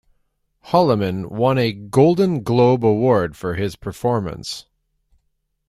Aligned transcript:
Holliman 0.69 1.27
won 1.27 1.59
a 1.59 1.71
Golden 1.71 2.41
Globe 2.41 2.83
Award 2.83 3.37
for 3.37 3.53
his 3.53 3.75
performance. 3.75 4.65